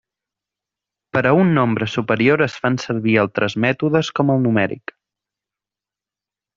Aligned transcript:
Per 1.17 1.21
a 1.31 1.33
un 1.41 1.51
nombre 1.57 1.89
superior 1.97 2.45
es 2.47 2.57
fan 2.65 2.79
servir 2.87 3.15
altres 3.27 3.59
mètodes 3.69 4.13
com 4.21 4.35
el 4.39 4.45
numèric. 4.49 4.99